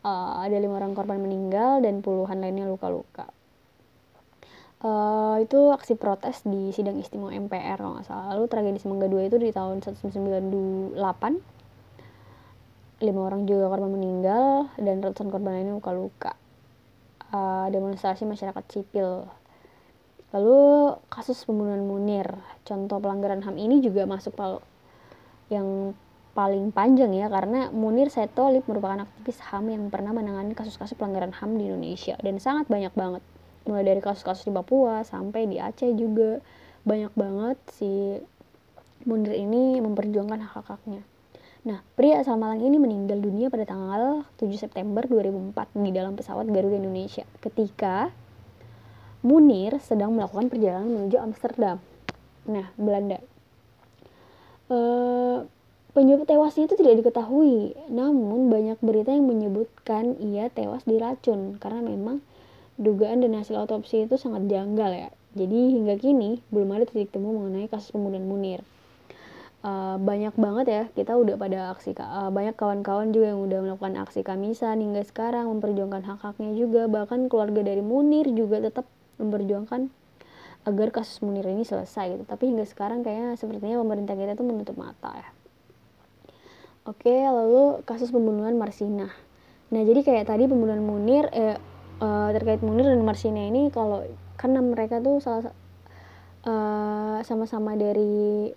[0.00, 3.28] uh, ada lima orang korban meninggal dan puluhan lainnya luka-luka.
[4.80, 8.32] Uh, itu aksi protes di sidang istimewa MPR kalau nggak salah.
[8.32, 11.59] Lalu tragedi Semangga 2 itu di tahun 1998
[13.00, 16.36] lima orang juga korban meninggal dan ratusan korban lainnya luka-luka.
[17.32, 19.24] Uh, demonstrasi masyarakat sipil.
[20.30, 20.60] Lalu
[21.10, 22.28] kasus pembunuhan Munir.
[22.62, 24.62] Contoh pelanggaran HAM ini juga masuk pal
[25.50, 25.96] yang
[26.30, 31.58] paling panjang ya karena Munir Setolip merupakan aktivis HAM yang pernah menangani kasus-kasus pelanggaran HAM
[31.58, 33.22] di Indonesia dan sangat banyak banget
[33.66, 36.38] mulai dari kasus-kasus di Papua sampai di Aceh juga
[36.86, 38.16] banyak banget si
[39.04, 41.02] Munir ini memperjuangkan hak-haknya.
[41.60, 46.48] Nah, pria asal Malang ini meninggal dunia pada tanggal 7 September 2004 di dalam pesawat
[46.48, 48.08] Garuda Indonesia ketika
[49.20, 51.76] Munir sedang melakukan perjalanan menuju Amsterdam.
[52.48, 53.20] Nah, Belanda.
[54.72, 54.78] E,
[55.92, 62.24] penyebab tewasnya itu tidak diketahui, namun banyak berita yang menyebutkan ia tewas diracun karena memang
[62.80, 65.08] dugaan dan hasil otopsi itu sangat janggal ya.
[65.36, 68.64] Jadi hingga kini belum ada titik temu mengenai kasus pembunuhan Munir.
[69.60, 73.92] Uh, banyak banget ya kita udah pada aksi uh, banyak kawan-kawan juga yang udah melakukan
[74.00, 76.88] aksi kamisan hingga sekarang memperjuangkan hak-haknya juga.
[76.88, 78.88] Bahkan keluarga dari Munir juga tetap
[79.20, 79.92] memperjuangkan
[80.64, 82.24] agar kasus Munir ini selesai gitu.
[82.24, 85.28] Tapi hingga sekarang kayaknya sepertinya pemerintah kita tuh menutup mata ya.
[86.88, 89.12] Oke lalu kasus pembunuhan Marsina.
[89.70, 91.60] Nah jadi kayak tadi pembunuhan Munir eh,
[92.00, 94.02] uh, terkait Munir dan Marsina ini kalau
[94.40, 95.52] karena mereka tuh salah
[96.48, 98.48] uh, sama-sama dari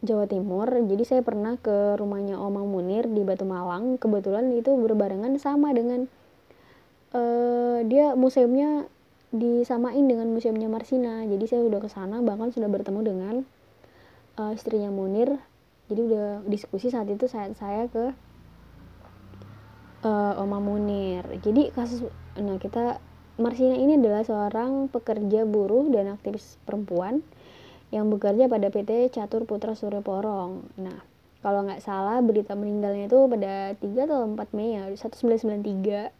[0.00, 0.64] Jawa Timur.
[0.68, 4.00] Jadi saya pernah ke rumahnya Omang Munir di Batu Malang.
[4.00, 6.08] Kebetulan itu berbarengan sama dengan
[7.12, 8.88] uh, dia museumnya
[9.30, 11.22] disamain dengan museumnya Marsina.
[11.28, 13.34] Jadi saya udah ke sana bahkan sudah bertemu dengan
[14.40, 15.36] uh, istrinya Munir.
[15.92, 18.16] Jadi udah diskusi saat itu saat saya ke
[20.08, 21.28] uh, Oma Munir.
[21.44, 22.08] Jadi kasus
[22.40, 23.04] nah kita
[23.40, 27.24] Marsina ini adalah seorang pekerja buruh dan aktivis perempuan
[27.90, 30.62] yang bekerja pada PT Catur Putra Surya Porong.
[30.78, 31.02] Nah,
[31.42, 36.14] kalau nggak salah berita meninggalnya itu pada 3 atau 4 Mei ya, 1993.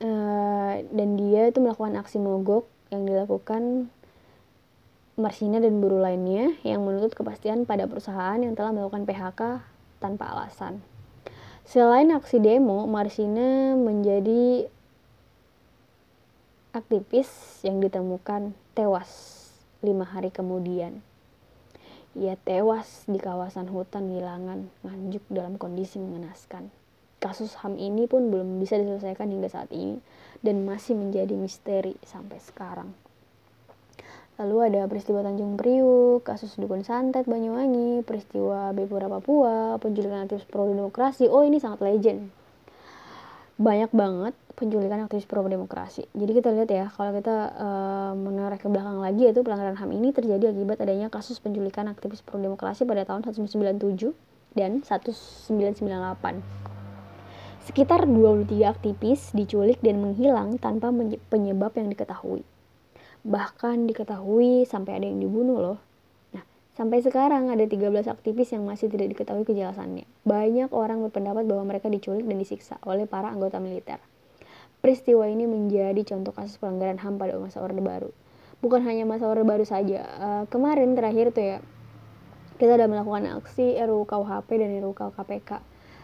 [0.00, 3.92] Uh, dan dia itu melakukan aksi mogok yang dilakukan
[5.20, 9.60] Marsina dan buruh lainnya yang menuntut kepastian pada perusahaan yang telah melakukan PHK
[10.00, 10.80] tanpa alasan.
[11.68, 14.66] Selain aksi demo, Marsina menjadi
[16.72, 19.10] aktivis yang ditemukan tewas
[19.80, 21.00] lima hari kemudian.
[22.18, 26.74] Ia tewas di kawasan hutan Gilangan, Nganjuk dalam kondisi mengenaskan.
[27.20, 30.00] Kasus HAM ini pun belum bisa diselesaikan hingga saat ini
[30.40, 32.90] dan masih menjadi misteri sampai sekarang.
[34.40, 40.64] Lalu ada peristiwa Tanjung Priuk, kasus Dukun Santet Banyuwangi, peristiwa Bepura Papua, penculikan aktivis pro
[40.64, 41.28] demokrasi.
[41.28, 42.32] Oh ini sangat legend.
[43.60, 46.08] Banyak banget penculikan aktivis pro demokrasi.
[46.16, 48.12] Jadi kita lihat ya, kalau kita uh,
[48.60, 52.84] ke belakang lagi yaitu pelanggaran HAM ini terjadi akibat adanya kasus penculikan aktivis pro demokrasi
[52.84, 54.12] pada tahun 1997
[54.54, 55.50] dan 1998.
[57.64, 60.92] Sekitar 23 aktivis diculik dan menghilang tanpa
[61.32, 62.44] penyebab yang diketahui
[63.20, 65.78] bahkan diketahui sampai ada yang dibunuh loh.
[66.32, 70.08] Nah, sampai sekarang ada 13 aktivis yang masih tidak diketahui kejelasannya.
[70.24, 74.00] Banyak orang berpendapat bahwa mereka diculik dan disiksa oleh para anggota militer.
[74.80, 78.16] Peristiwa ini menjadi contoh kasus pelanggaran HAM pada masa Orde Baru.
[78.60, 80.04] Bukan hanya masa Orde Baru saja.
[80.20, 81.58] Uh, kemarin terakhir tuh ya,
[82.60, 85.50] kita udah melakukan aksi RUU KUHP dan RUU KPK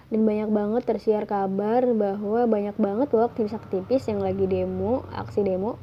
[0.06, 5.82] dan banyak banget tersiar kabar bahwa banyak banget loh aktivis-aktivis yang lagi demo, aksi demo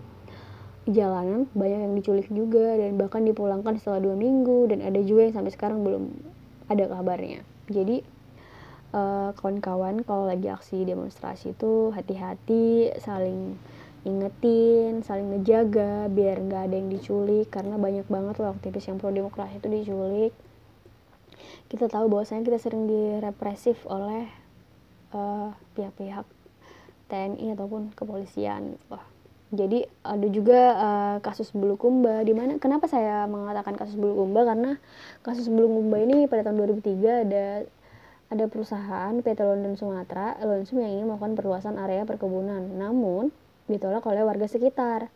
[0.87, 1.51] jalanan.
[1.51, 4.71] Banyak yang diculik juga dan bahkan dipulangkan setelah dua minggu.
[4.71, 6.15] Dan ada juga yang sampai sekarang belum
[6.71, 7.43] ada kabarnya.
[7.67, 7.99] Jadi
[8.95, 13.59] eh, kawan-kawan kalau lagi aksi demonstrasi itu hati-hati saling
[14.03, 19.11] ingetin saling ngejaga biar nggak ada yang diculik karena banyak banget loh aktivis yang pro
[19.11, 20.31] demokrasi itu diculik.
[21.71, 24.27] Kita tahu bahwasanya kita sering direpresif oleh
[25.15, 26.27] eh, pihak-pihak
[27.07, 28.75] TNI ataupun kepolisian.
[28.77, 29.13] Gitu
[29.53, 34.81] jadi ada juga uh, kasus Bulukumba di mana kenapa saya mengatakan kasus Bulukumba karena
[35.21, 37.45] kasus Bulukumba ini pada tahun 2003 ada
[38.33, 42.65] ada perusahaan PT London Sumatera Lonsum yang ingin melakukan perluasan area perkebunan.
[42.65, 43.29] Namun
[43.71, 45.11] ditolak oleh warga sekitar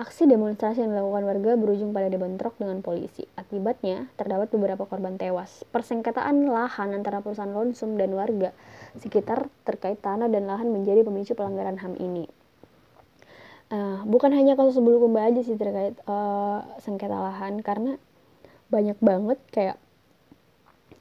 [0.00, 3.28] Aksi demonstrasi yang dilakukan warga berujung pada dibentrok dengan polisi.
[3.36, 5.60] Akibatnya, terdapat beberapa korban tewas.
[5.68, 8.56] Persengketaan lahan antara perusahaan Lonsum dan warga
[8.96, 12.24] sekitar terkait tanah dan lahan menjadi pemicu pelanggaran HAM ini.
[13.68, 18.00] Uh, bukan hanya kasus Bulukumba aja sih terkait uh, sengketa lahan, karena
[18.72, 19.76] banyak banget kayak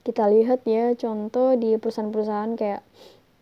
[0.03, 2.83] kita lihat ya contoh di perusahaan-perusahaan kayak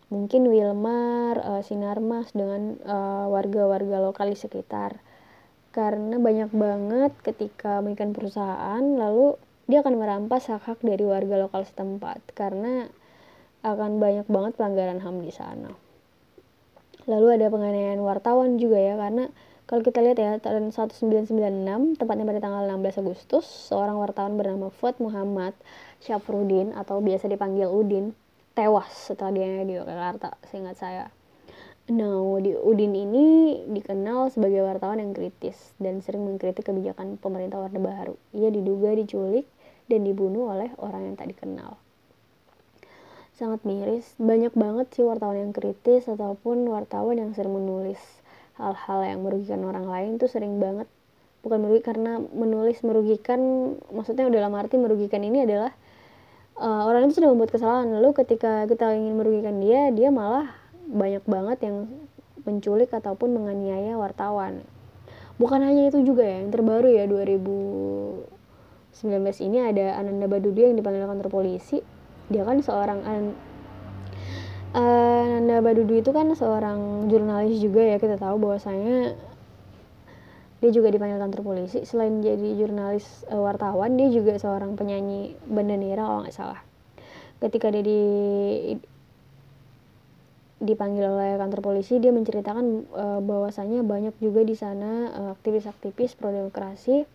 [0.07, 2.79] mungkin Wilmar, uh, Sinarmas dengan
[3.27, 5.03] warga-warga uh, lokal di sekitar
[5.75, 12.23] karena banyak banget ketika memberikan perusahaan lalu dia akan merampas hak-hak dari warga lokal setempat
[12.33, 12.87] karena
[13.61, 15.75] akan banyak banget pelanggaran HAM di sana.
[17.03, 19.27] Lalu ada penganiayaan wartawan juga ya karena
[19.67, 24.95] kalau kita lihat ya tahun 1996 tepatnya pada tanggal 16 Agustus seorang wartawan bernama Fuad
[25.03, 25.51] Muhammad
[25.99, 28.15] Syafruddin atau biasa dipanggil Udin
[28.57, 31.05] tewas setelah dia di Jakarta seingat saya
[31.87, 33.27] Nah, di Udin ini
[33.63, 38.19] dikenal sebagai wartawan yang kritis dan sering mengkritik kebijakan pemerintah Orde Baru.
[38.35, 39.47] Ia diduga diculik
[39.87, 41.79] dan dibunuh oleh orang yang tak dikenal.
[43.39, 48.03] Sangat miris, banyak banget sih wartawan yang kritis ataupun wartawan yang sering menulis
[48.59, 50.91] hal-hal yang merugikan orang lain tuh sering banget
[51.39, 53.39] bukan merugikan karena menulis merugikan
[53.95, 55.71] maksudnya dalam arti merugikan ini adalah
[56.57, 60.53] uh, orang itu sudah membuat kesalahan lalu ketika kita ingin merugikan dia dia malah
[60.87, 61.87] banyak banget yang
[62.47, 64.63] menculik ataupun menganiaya wartawan.
[65.37, 68.25] Bukan hanya itu juga ya, yang terbaru ya 2019
[69.45, 71.83] ini ada Ananda Badudu yang dipanggil kantor polisi.
[72.31, 73.35] Dia kan seorang an
[74.73, 79.13] Ananda Badudu itu kan seorang jurnalis juga ya kita tahu bahwasanya
[80.57, 81.85] dia juga dipanggil kantor polisi.
[81.85, 86.59] Selain jadi jurnalis uh, wartawan dia juga seorang penyanyi bandanera kalau nggak salah.
[87.37, 88.01] Ketika dia di
[90.57, 96.33] dipanggil oleh kantor polisi dia menceritakan e, bahwasanya banyak juga di sana e, aktivis-aktivis pro
[96.33, 97.05] demokrasi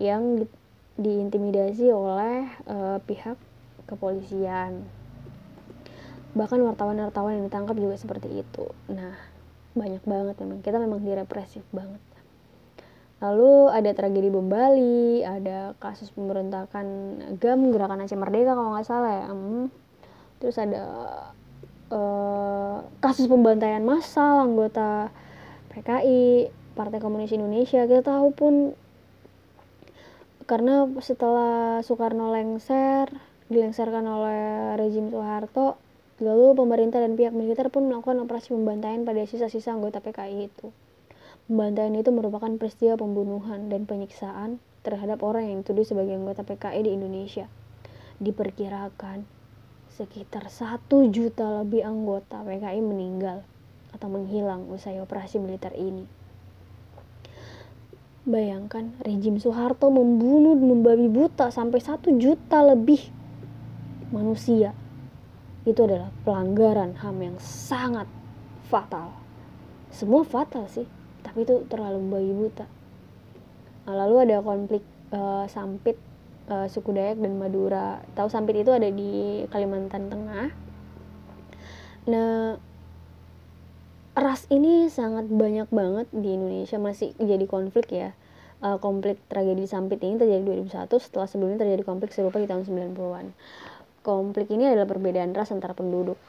[0.00, 0.48] yang di,
[0.96, 3.36] diintimidasi oleh e, pihak
[3.84, 4.80] kepolisian.
[6.32, 8.64] Bahkan wartawan-wartawan yang ditangkap juga seperti itu.
[8.88, 9.12] Nah
[9.76, 10.64] banyak banget memang.
[10.64, 12.13] Kita memang direpresif banget
[13.22, 16.86] lalu ada tragedi bom Bali ada kasus pemberontakan
[17.38, 19.66] GAM gerakan Aceh Merdeka kalau nggak salah ya hmm.
[20.42, 20.82] terus ada
[21.94, 25.14] uh, kasus pembantaian massal anggota
[25.70, 28.54] PKI Partai Komunis Indonesia kita tahu pun
[30.44, 33.08] karena setelah Soekarno lengser
[33.48, 35.80] dilengserkan oleh rezim Soeharto
[36.20, 40.70] lalu pemerintah dan pihak militer pun melakukan operasi pembantaian pada sisa-sisa anggota PKI itu
[41.46, 46.90] pembantaian itu merupakan peristiwa pembunuhan dan penyiksaan terhadap orang yang dituduh sebagai anggota PKI di
[46.96, 47.48] Indonesia
[48.20, 49.26] diperkirakan
[49.94, 53.46] sekitar satu juta lebih anggota PKI meninggal
[53.94, 56.02] atau menghilang usai operasi militer ini.
[58.24, 62.98] Bayangkan rejim Soeharto membunuh membabi buta sampai satu juta lebih
[64.10, 64.72] manusia.
[65.68, 68.08] Itu adalah pelanggaran HAM yang sangat
[68.66, 69.12] fatal.
[69.92, 70.88] Semua fatal sih,
[71.24, 72.66] tapi itu terlalu membabi buta.
[73.88, 75.96] Nah, lalu ada konflik uh, Sampit
[76.52, 78.04] uh, suku Dayak dan Madura.
[78.12, 80.52] Tahu Sampit itu ada di Kalimantan Tengah.
[82.04, 82.60] Nah,
[84.14, 88.12] ras ini sangat banyak banget di Indonesia masih jadi konflik ya.
[88.64, 93.36] Uh, konflik tragedi Sampit ini terjadi 2001 setelah sebelumnya terjadi konflik serupa di tahun 90-an.
[94.04, 96.20] Konflik ini adalah perbedaan ras antara penduduk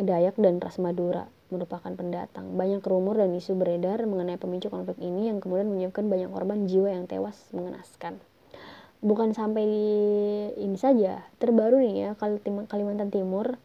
[0.00, 2.56] Dayak dan ras Madura merupakan pendatang.
[2.56, 6.88] Banyak rumor dan isu beredar mengenai pemicu konflik ini yang kemudian menyebabkan banyak korban jiwa
[6.92, 8.20] yang tewas mengenaskan.
[8.98, 9.88] Bukan sampai di
[10.58, 12.10] ini saja terbaru nih ya
[12.66, 13.56] Kalimantan Timur.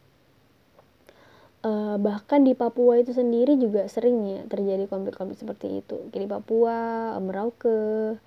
[1.64, 5.96] Uh, bahkan di Papua itu sendiri juga sering ya terjadi konflik-konflik seperti itu.
[6.12, 8.20] Di Papua Merauke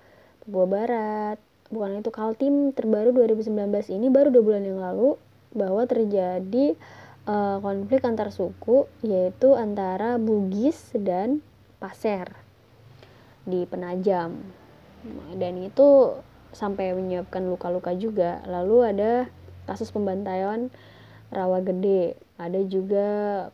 [0.44, 1.38] Papua Barat.
[1.68, 3.52] Bukan itu Kaltim terbaru 2019
[3.92, 5.20] ini baru dua bulan yang lalu
[5.52, 6.76] bahwa terjadi
[7.28, 11.44] uh, konflik antar suku yaitu antara Bugis dan
[11.76, 12.32] Pasir
[13.44, 14.40] di Penajam.
[15.36, 16.18] Dan itu
[16.50, 18.42] sampai menyebabkan luka-luka juga.
[18.48, 19.12] Lalu ada
[19.68, 20.72] kasus pembantaian
[21.28, 22.16] rawa gede.
[22.40, 23.08] Ada juga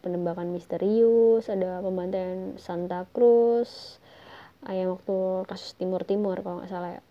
[0.05, 3.99] penembakan misterius ada pembantaian Santa Cruz
[4.69, 7.03] yang waktu kasus Timur Timur kalau nggak salah ya.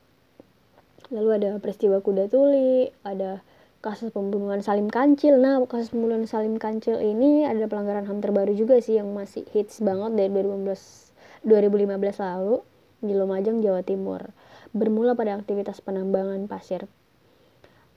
[1.13, 3.45] Lalu ada peristiwa kuda tuli ada
[3.83, 5.35] kasus pembunuhan Salim Kancil.
[5.43, 9.83] Nah kasus pembunuhan Salim Kancil ini ada pelanggaran HAM terbaru juga sih yang masih hits
[9.83, 12.63] banget dari 2015 2015 lalu
[13.03, 14.31] di Lumajang Jawa Timur.
[14.71, 16.87] Bermula pada aktivitas penambangan pasir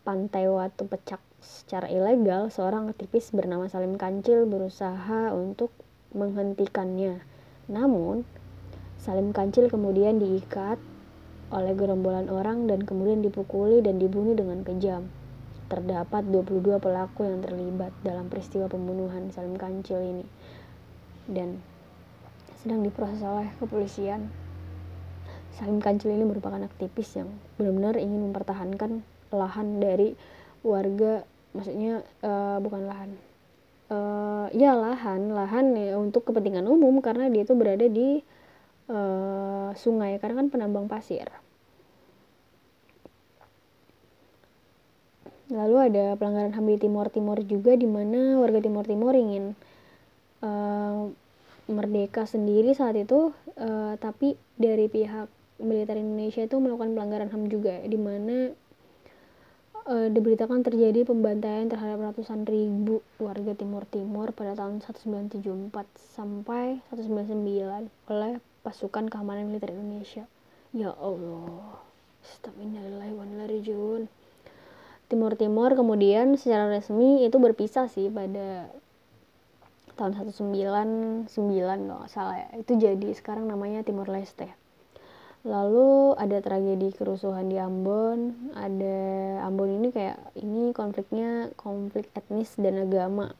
[0.03, 1.22] pantai Watu Pecak.
[1.38, 5.70] Secara ilegal seorang aktivis bernama Salim Kancil berusaha untuk
[6.11, 7.22] menghentikannya.
[7.70, 8.27] Namun
[8.99, 10.83] Salim Kancil kemudian diikat
[11.55, 15.07] oleh gerombolan orang dan kemudian dipukuli dan dibunuh dengan kejam.
[15.66, 20.26] Terdapat 22 pelaku yang terlibat dalam peristiwa pembunuhan Salim Kancil ini
[21.26, 21.59] dan
[22.62, 24.31] sedang diproses oleh kepolisian.
[25.59, 29.02] Salim Kancil ini merupakan aktivis yang benar-benar ingin mempertahankan
[29.35, 30.14] lahan dari
[30.62, 31.26] warga,
[31.57, 33.11] maksudnya uh, bukan lahan,
[33.90, 38.22] uh, ya lahan, lahan ya untuk kepentingan umum karena dia itu berada di
[38.90, 41.26] uh, sungai karena kan penambang pasir.
[45.46, 49.54] Lalu ada pelanggaran HAM di Timur Timur juga di mana warga Timur Timur ingin
[50.42, 51.06] uh,
[51.70, 55.30] merdeka sendiri saat itu, uh, tapi dari pihak
[55.62, 58.50] militer Indonesia itu melakukan pelanggaran HAM juga di mana
[59.87, 65.46] uh, diberitakan terjadi pembantaian terhadap ratusan ribu warga Timur Timur pada tahun 1974
[66.18, 70.26] sampai 1999 oleh pasukan keamanan militer Indonesia.
[70.74, 71.78] Ya Allah,
[72.26, 74.25] Astagfirullahaladzim
[75.07, 78.66] Timur Timur kemudian secara resmi itu berpisah sih pada
[79.95, 82.49] tahun 1999 kalau nggak salah ya.
[82.59, 84.51] Itu jadi sekarang namanya Timur Leste.
[85.47, 88.99] Lalu ada tragedi kerusuhan di Ambon, ada
[89.47, 93.31] Ambon ini kayak ini konfliknya konflik etnis dan agama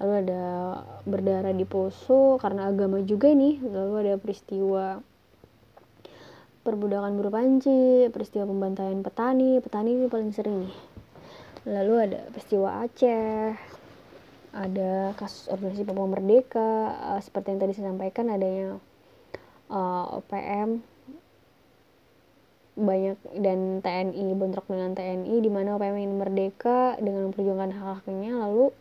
[0.00, 0.44] lalu ada
[1.04, 5.04] berdarah di Poso karena agama juga nih lalu ada peristiwa
[6.60, 10.76] perbudakan buruh panci peristiwa pembantaian petani petani ini paling sering nih.
[11.68, 13.56] Lalu ada peristiwa Aceh
[14.50, 16.70] ada kasus organisasi Papua Merdeka
[17.14, 18.82] uh, seperti yang tadi saya sampaikan adanya
[19.70, 20.70] uh, eh, OPM
[22.80, 28.72] banyak dan TNI bentrok dengan TNI di mana OPM ingin merdeka dengan memperjuangkan hak-haknya lalu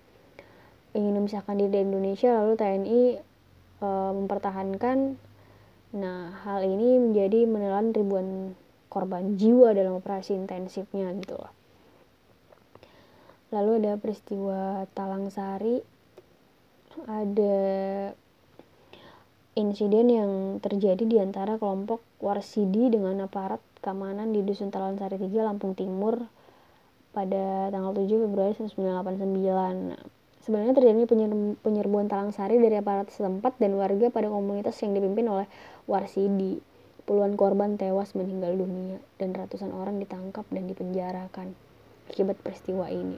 [0.95, 3.01] ingin memisahkan diri dari Indonesia lalu TNI
[3.81, 5.19] e, mempertahankan
[5.89, 8.53] nah hal ini menjadi menelan ribuan
[8.89, 11.53] korban jiwa dalam operasi intensifnya gitu loh.
[13.49, 15.81] Lalu ada peristiwa Talang Sari
[17.09, 17.57] ada
[19.57, 25.29] insiden yang terjadi di antara kelompok Warsidi dengan aparat keamanan di Dusun Talang Sari 3
[25.41, 26.21] Lampung Timur
[27.13, 31.05] pada tanggal 7 Februari 1989 Sebenarnya terjadi
[31.61, 35.45] penyerbuan talang sari dari aparat setempat dan warga pada komunitas yang dipimpin oleh
[35.89, 36.61] Warsidi.
[37.09, 41.57] Puluhan korban tewas meninggal dunia dan ratusan orang ditangkap dan dipenjarakan
[42.05, 43.17] akibat peristiwa ini.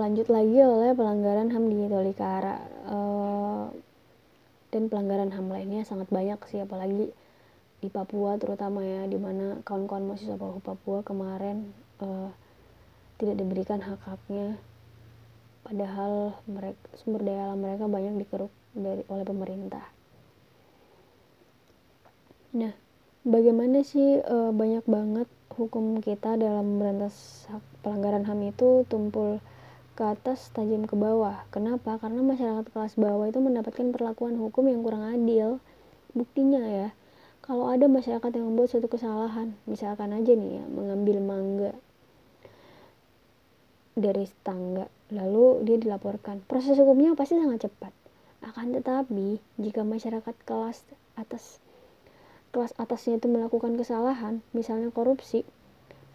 [0.00, 2.56] Lanjut lagi oleh pelanggaran HAM di Tolikara.
[2.88, 3.68] Uh,
[4.72, 7.12] dan pelanggaran HAM lainnya sangat banyak sih apalagi
[7.78, 11.72] di Papua terutama ya di mana kawan-kawan mahasiswa Papua kemarin
[12.04, 12.28] uh,
[13.16, 14.60] tidak diberikan hak-haknya
[15.64, 19.97] padahal mereka sumber daya alam mereka banyak dikeruk dari oleh pemerintah.
[22.58, 22.74] Nah,
[23.22, 27.46] bagaimana sih e, banyak banget hukum kita dalam berantas
[27.86, 29.38] pelanggaran HAM itu tumpul
[29.94, 31.46] ke atas tajam ke bawah.
[31.54, 32.02] Kenapa?
[32.02, 35.62] Karena masyarakat kelas bawah itu mendapatkan perlakuan hukum yang kurang adil.
[36.18, 36.88] Buktinya ya,
[37.46, 41.72] kalau ada masyarakat yang membuat suatu kesalahan, misalkan aja nih ya, mengambil mangga
[43.98, 47.90] dari tetangga lalu dia dilaporkan proses hukumnya pasti sangat cepat
[48.46, 50.86] akan tetapi jika masyarakat kelas
[51.18, 51.58] atas
[52.50, 55.44] kelas atasnya itu melakukan kesalahan misalnya korupsi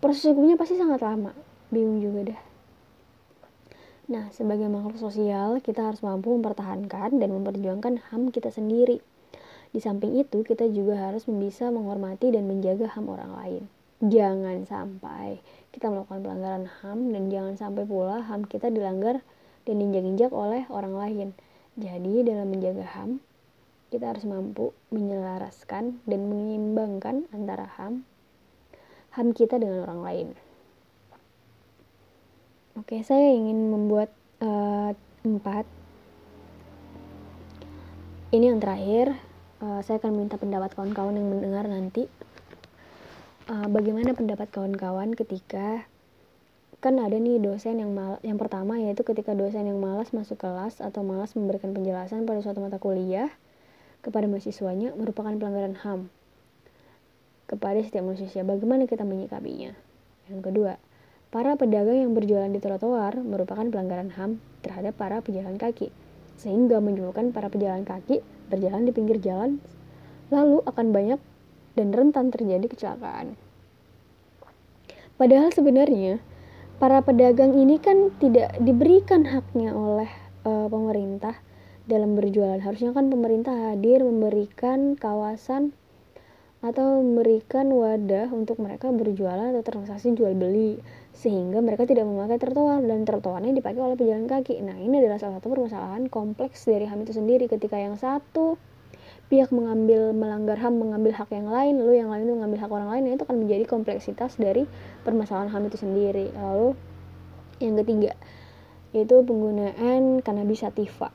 [0.04, 1.32] proses hukumnya pasti sangat lama.
[1.72, 2.42] Bingung juga dah
[4.04, 9.00] nah sebagai makhluk sosial kita harus mampu mempertahankan dan memperjuangkan HAM kita sendiri.
[9.72, 13.64] Di samping itu kita juga harus bisa menghormati dan menjaga HAM orang lain.
[14.04, 15.40] Jangan sampai
[15.72, 19.24] kita melakukan pelanggaran HAM dan jangan sampai pula HAM kita dilanggar
[19.64, 21.28] dan diinjak-injak oleh orang lain.
[21.80, 23.24] Jadi dalam menjaga HAM,
[23.94, 28.02] kita harus mampu menyelaraskan dan menyeimbangkan antara HAM
[29.14, 30.28] HAM kita dengan orang lain.
[32.74, 34.10] Oke, saya ingin membuat
[34.42, 35.70] uh, empat.
[38.34, 39.14] Ini yang terakhir.
[39.62, 42.10] Uh, saya akan minta pendapat kawan-kawan yang mendengar nanti
[43.48, 45.86] uh, bagaimana pendapat kawan-kawan ketika
[46.84, 50.84] kan ada nih dosen yang mal yang pertama yaitu ketika dosen yang malas masuk kelas
[50.84, 53.32] atau malas memberikan penjelasan pada suatu mata kuliah
[54.04, 56.12] kepada mahasiswanya merupakan pelanggaran HAM
[57.48, 58.44] kepada setiap manusia.
[58.44, 59.72] Bagaimana kita menyikapinya?
[60.28, 60.74] Yang kedua,
[61.32, 65.90] para pedagang yang berjualan di trotoar merupakan pelanggaran HAM terhadap para pejalan kaki,
[66.36, 68.20] sehingga menyebabkan para pejalan kaki
[68.52, 69.64] berjalan di pinggir jalan,
[70.30, 71.20] lalu akan banyak
[71.74, 73.40] dan rentan terjadi kecelakaan.
[75.16, 76.20] Padahal sebenarnya
[76.82, 80.10] para pedagang ini kan tidak diberikan haknya oleh
[80.44, 81.38] uh, pemerintah
[81.86, 82.60] dalam berjualan.
[82.60, 85.76] Harusnya kan pemerintah hadir memberikan kawasan
[86.64, 90.80] atau memberikan wadah untuk mereka berjualan atau transaksi jual beli
[91.12, 94.64] sehingga mereka tidak memakai trotoar dan trotoarnya dipakai oleh pejalan kaki.
[94.64, 98.56] Nah, ini adalah salah satu permasalahan kompleks dari HAM itu sendiri ketika yang satu
[99.28, 102.90] pihak mengambil melanggar HAM mengambil hak yang lain lalu yang lain itu mengambil hak orang
[102.92, 104.70] lain itu akan menjadi kompleksitas dari
[105.02, 106.78] permasalahan HAM itu sendiri lalu
[107.58, 108.14] yang ketiga
[108.94, 111.10] yaitu penggunaan cannabis sativa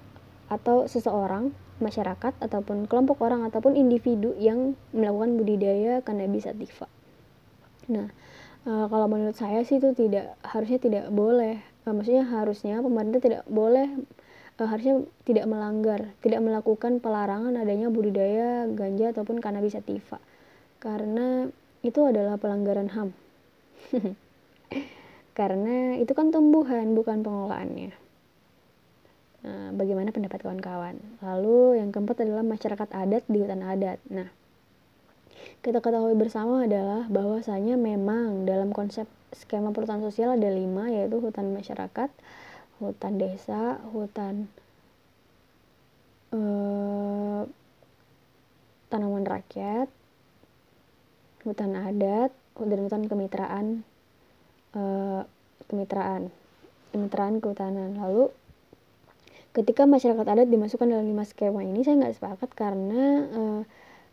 [0.49, 6.91] atau seseorang masyarakat ataupun kelompok orang ataupun individu yang melakukan budidaya cannabis sativa
[7.89, 8.09] nah
[8.67, 13.43] e, kalau menurut saya sih itu tidak harusnya tidak boleh e, maksudnya harusnya pemerintah tidak
[13.47, 13.89] boleh
[14.59, 20.19] uh, harusnya tidak melanggar, tidak melakukan pelarangan adanya budidaya ganja ataupun cannabis sativa.
[20.83, 21.47] Karena
[21.83, 23.11] itu adalah pelanggaran HAM.
[25.39, 27.95] Karena itu kan tumbuhan, bukan pengelolaannya.
[29.39, 30.99] Nah, bagaimana pendapat kawan-kawan?
[31.23, 34.03] Lalu yang keempat adalah masyarakat adat di hutan adat.
[34.11, 34.27] Nah,
[35.63, 41.55] kita ketahui bersama adalah bahwasanya memang dalam konsep skema perhutanan sosial ada lima yaitu hutan
[41.55, 42.11] masyarakat,
[42.83, 44.51] hutan desa, hutan
[46.35, 47.47] uh,
[48.91, 49.87] tanaman rakyat,
[51.47, 53.67] hutan adat, dan hutan kemitraan,
[54.75, 55.23] uh,
[55.71, 56.33] kemitraan,
[56.91, 57.95] kemitraan kehutanan.
[57.95, 58.33] Lalu
[59.57, 63.61] ketika masyarakat adat dimasukkan dalam lima skema ini, saya nggak sepakat karena uh,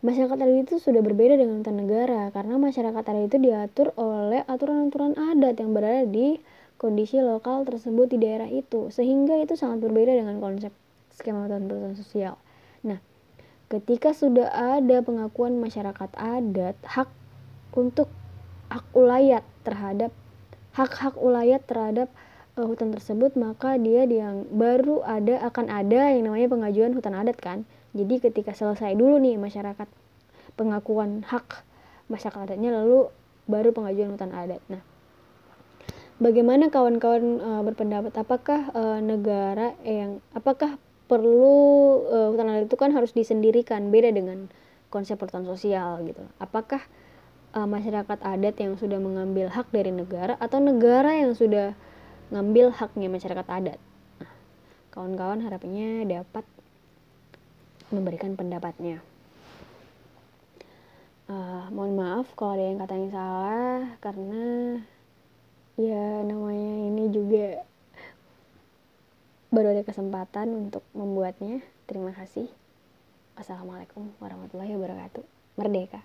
[0.04, 5.16] masyarakat adat itu sudah berbeda dengan hutan negara karena masyarakat adat itu diatur oleh aturan-aturan
[5.16, 6.36] adat yang berada di
[6.76, 10.72] kondisi lokal tersebut di daerah itu sehingga itu sangat berbeda dengan konsep
[11.16, 12.36] skema hutan perhutanan sosial.
[12.84, 13.00] Nah,
[13.72, 17.08] ketika sudah ada pengakuan masyarakat adat hak
[17.72, 18.12] untuk
[18.68, 20.12] hak ulayat terhadap
[20.76, 22.12] hak-hak ulayat terhadap
[22.56, 27.36] uh, hutan tersebut maka dia yang baru ada akan ada yang namanya pengajuan hutan adat
[27.38, 27.68] kan.
[27.92, 29.88] Jadi ketika selesai dulu nih masyarakat
[30.56, 31.64] pengakuan hak
[32.08, 33.12] masyarakat adatnya lalu
[33.46, 34.60] baru pengajuan hutan adat.
[34.72, 34.82] Nah,
[36.16, 40.80] Bagaimana kawan-kawan uh, berpendapat apakah uh, negara yang apakah
[41.12, 44.48] perlu uh, hutan adat itu kan harus disendirikan beda dengan
[44.88, 46.24] konsep perhutanan sosial gitu.
[46.40, 46.80] Apakah
[47.56, 51.72] masyarakat adat yang sudah mengambil hak dari negara atau negara yang sudah
[52.30, 53.80] ngambil haknya masyarakat adat?
[54.22, 54.32] Nah,
[54.94, 56.44] kawan-kawan harapannya dapat
[57.94, 59.02] memberikan pendapatnya.
[61.26, 64.44] Uh, mohon maaf kalau ada yang katanya salah karena
[65.74, 67.66] ya namanya ini juga
[69.50, 72.46] baru ada kesempatan untuk membuatnya terima kasih
[73.34, 75.26] assalamualaikum warahmatullahi wabarakatuh
[75.58, 76.00] merdeka